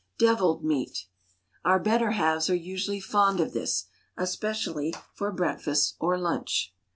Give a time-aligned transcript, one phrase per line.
[0.17, 1.05] DEVILED MEAT.
[1.63, 3.85] Our better halves are usually fond of this,
[4.17, 6.73] especially for breakfast or lunch.